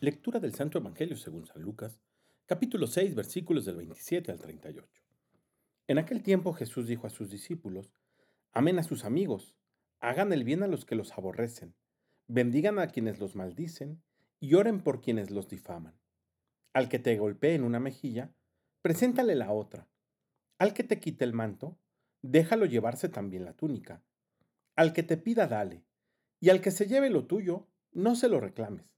[0.00, 1.98] Lectura del Santo Evangelio según San Lucas,
[2.46, 5.02] capítulo 6, versículos del 27 al 38.
[5.88, 7.92] En aquel tiempo Jesús dijo a sus discípulos,
[8.52, 9.56] Amen a sus amigos,
[9.98, 11.74] hagan el bien a los que los aborrecen,
[12.28, 14.00] bendigan a quienes los maldicen
[14.38, 15.98] y oren por quienes los difaman.
[16.74, 18.32] Al que te golpee en una mejilla,
[18.82, 19.88] preséntale la otra.
[20.58, 21.76] Al que te quite el manto,
[22.22, 24.04] déjalo llevarse también la túnica.
[24.76, 25.82] Al que te pida, dale,
[26.38, 28.97] y al que se lleve lo tuyo, no se lo reclames.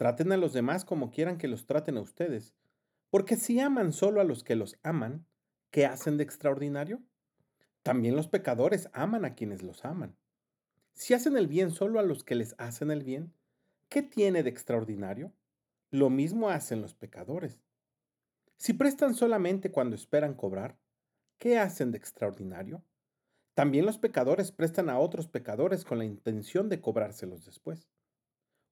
[0.00, 2.54] Traten a los demás como quieran que los traten a ustedes,
[3.10, 5.26] porque si aman solo a los que los aman,
[5.70, 7.02] ¿qué hacen de extraordinario?
[7.82, 10.16] También los pecadores aman a quienes los aman.
[10.94, 13.34] Si hacen el bien solo a los que les hacen el bien,
[13.90, 15.34] ¿qué tiene de extraordinario?
[15.90, 17.60] Lo mismo hacen los pecadores.
[18.56, 20.78] Si prestan solamente cuando esperan cobrar,
[21.36, 22.82] ¿qué hacen de extraordinario?
[23.52, 27.90] También los pecadores prestan a otros pecadores con la intención de cobrárselos después.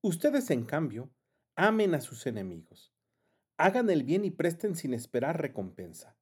[0.01, 1.11] Ustedes, en cambio,
[1.59, 2.95] amen a sus enemigos.
[3.57, 6.17] Hagan el bien y presten sin esperar recompensa.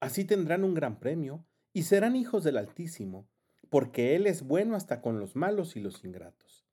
[0.00, 3.28] Así tendrán un gran premio y serán hijos del Altísimo,
[3.70, 6.66] porque Él es bueno hasta con los malos y los ingratos.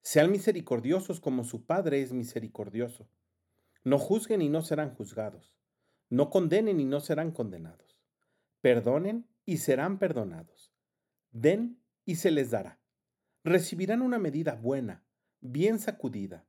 [0.00, 3.10] Sean misericordiosos como su Padre es misericordioso.
[3.84, 5.54] No juzguen y no serán juzgados.
[6.08, 8.00] No condenen y no serán condenados.
[8.62, 10.72] Perdonen y serán perdonados.
[11.32, 12.80] Den y se les dará.
[13.44, 15.04] Recibirán una medida buena,
[15.40, 16.46] bien sacudida,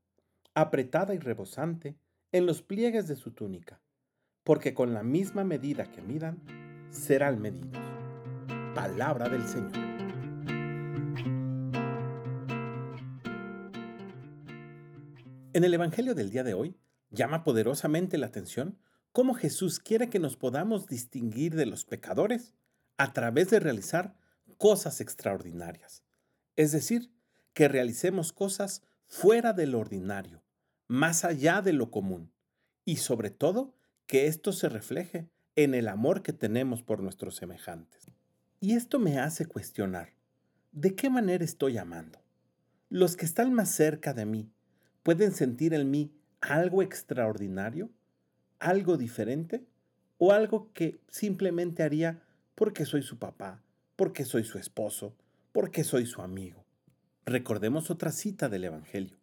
[0.54, 1.98] apretada y rebosante
[2.32, 3.82] en los pliegues de su túnica,
[4.44, 6.42] porque con la misma medida que midan,
[6.90, 7.82] serán medidos.
[8.76, 9.72] Palabra del Señor.
[15.54, 16.76] En el Evangelio del día de hoy,
[17.12, 18.80] llama poderosamente la atención
[19.12, 22.56] cómo Jesús quiere que nos podamos distinguir de los pecadores
[22.98, 24.16] a través de realizar
[24.58, 26.04] cosas extraordinarias.
[26.56, 27.12] Es decir,
[27.54, 30.43] que realicemos cosas fuera de lo ordinario,
[30.94, 32.32] más allá de lo común,
[32.86, 33.74] y sobre todo
[34.06, 38.12] que esto se refleje en el amor que tenemos por nuestros semejantes.
[38.60, 40.14] Y esto me hace cuestionar,
[40.72, 42.20] ¿de qué manera estoy amando?
[42.90, 44.52] ¿Los que están más cerca de mí
[45.02, 47.90] pueden sentir en mí algo extraordinario?
[48.60, 49.66] ¿Algo diferente?
[50.20, 52.22] ¿O algo que simplemente haría
[52.54, 53.64] porque soy su papá,
[53.96, 55.16] porque soy su esposo,
[55.54, 56.64] porque soy su amigo?
[57.26, 59.23] Recordemos otra cita del Evangelio.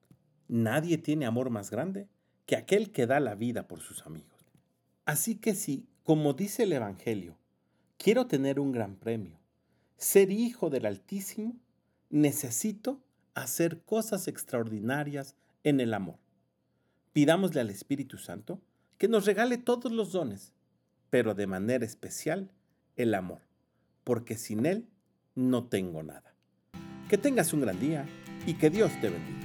[0.51, 2.09] Nadie tiene amor más grande
[2.45, 4.51] que aquel que da la vida por sus amigos.
[5.05, 7.39] Así que si, como dice el Evangelio,
[7.99, 9.39] quiero tener un gran premio,
[9.97, 11.55] ser hijo del Altísimo,
[12.09, 13.01] necesito
[13.35, 16.19] hacer cosas extraordinarias en el amor.
[17.13, 18.61] Pidámosle al Espíritu Santo
[18.99, 20.53] que nos regale todos los dones,
[21.11, 22.51] pero de manera especial
[22.97, 23.43] el amor,
[24.03, 24.89] porque sin él
[25.37, 26.35] no tengo nada.
[27.09, 28.05] Que tengas un gran día
[28.49, 29.40] y que Dios te bendiga.